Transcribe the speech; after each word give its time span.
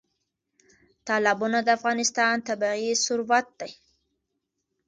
تالابونه 1.07 1.59
د 1.63 1.69
افغانستان 1.77 2.35
طبعي 2.47 2.89
ثروت 3.05 3.47
دی. 3.59 3.71